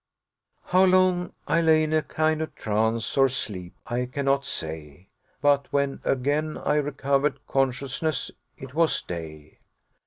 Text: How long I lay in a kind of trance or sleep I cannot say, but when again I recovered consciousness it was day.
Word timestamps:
How 0.65 0.83
long 0.83 1.31
I 1.47 1.61
lay 1.61 1.83
in 1.83 1.93
a 1.93 2.01
kind 2.01 2.41
of 2.41 2.55
trance 2.55 3.15
or 3.17 3.29
sleep 3.29 3.75
I 3.85 4.07
cannot 4.07 4.45
say, 4.45 5.05
but 5.41 5.71
when 5.71 6.01
again 6.03 6.57
I 6.57 6.77
recovered 6.77 7.45
consciousness 7.45 8.31
it 8.57 8.73
was 8.73 9.03
day. 9.03 9.59